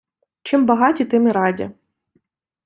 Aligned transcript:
чим 0.41 0.65
багаті, 0.65 1.05
тим 1.05 1.27
і 1.27 1.31
раді 1.31 1.71